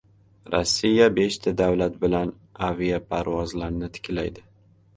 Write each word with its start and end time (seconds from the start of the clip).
Rossiya 0.53 1.09
beshta 1.17 1.53
davlat 1.59 1.99
bilan 2.05 2.33
aviaparvozlarni 2.71 3.95
tiklaydi 3.99 4.47